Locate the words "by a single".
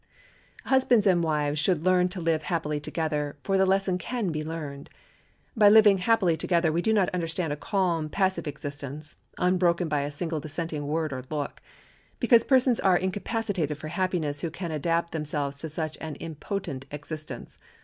9.87-10.39